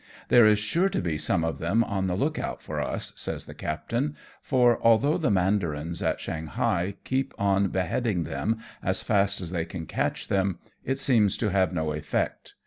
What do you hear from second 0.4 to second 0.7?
is